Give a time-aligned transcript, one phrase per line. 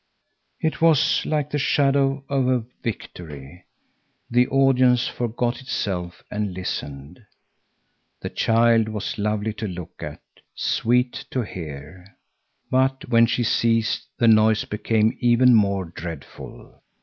[0.59, 3.65] It was like the shadow of a victory.
[4.31, 7.23] The audience forgot itself and listened.
[8.21, 10.23] The child was lovely to look at,
[10.55, 12.17] sweet to hear.
[12.71, 16.81] But when she ceased, the noise became even more dreadful.